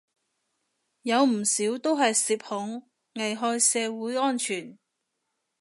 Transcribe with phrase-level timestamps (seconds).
[1.03, 4.79] 有唔少都係涉恐，危害社會安全